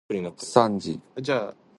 [0.39, 0.99] さんじ